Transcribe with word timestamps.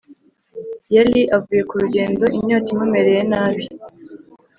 yali 0.95 1.21
avuye 1.35 1.61
ku 1.69 1.75
rugendo 1.81 2.25
inyota 2.37 2.67
imumereye 2.73 3.21
nabi. 3.31 3.63